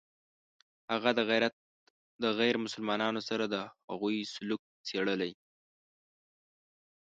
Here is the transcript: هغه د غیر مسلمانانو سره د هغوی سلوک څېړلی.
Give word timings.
هغه 0.93 1.11
د 2.21 2.25
غیر 2.39 2.55
مسلمانانو 2.65 3.21
سره 3.29 3.43
د 3.47 3.55
هغوی 3.89 4.17
سلوک 4.33 4.61
څېړلی. 4.87 5.31